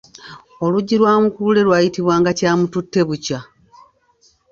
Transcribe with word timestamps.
Oluggi 0.65 0.95
lwa 1.01 1.13
mukulule 1.21 1.61
lwayitibwanga 1.67 2.29
Kyamututtebukya. 2.37 3.39